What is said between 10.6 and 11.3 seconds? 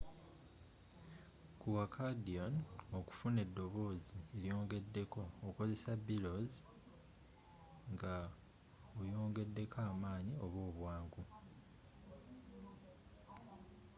obwangu